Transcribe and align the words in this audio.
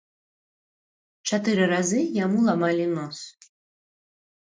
Чатыры 1.29 1.63
разы 1.73 2.01
яму 2.25 2.39
ламалі 2.51 2.85
нос. 2.99 3.17